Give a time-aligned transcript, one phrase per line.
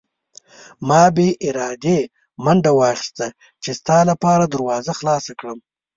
[0.87, 1.99] ما بې ارادې
[2.43, 3.27] منډه واخیسته
[3.63, 5.59] چې ستا لپاره دروازه خلاصه کړم.